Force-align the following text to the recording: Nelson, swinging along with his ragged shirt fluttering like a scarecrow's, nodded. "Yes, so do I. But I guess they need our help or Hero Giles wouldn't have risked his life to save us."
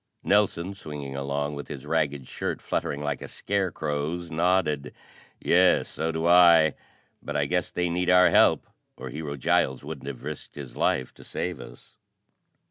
Nelson, 0.23 0.73
swinging 0.73 1.15
along 1.15 1.53
with 1.53 1.67
his 1.67 1.85
ragged 1.85 2.25
shirt 2.25 2.59
fluttering 2.59 3.03
like 3.03 3.21
a 3.21 3.27
scarecrow's, 3.27 4.31
nodded. 4.31 4.95
"Yes, 5.39 5.89
so 5.89 6.11
do 6.11 6.25
I. 6.25 6.73
But 7.21 7.37
I 7.37 7.45
guess 7.45 7.69
they 7.69 7.87
need 7.87 8.09
our 8.09 8.31
help 8.31 8.65
or 8.97 9.09
Hero 9.09 9.35
Giles 9.35 9.83
wouldn't 9.83 10.07
have 10.07 10.23
risked 10.23 10.55
his 10.55 10.75
life 10.75 11.13
to 11.13 11.23
save 11.23 11.59
us." 11.61 11.97